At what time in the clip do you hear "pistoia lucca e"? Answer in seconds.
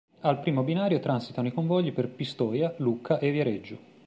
2.09-3.29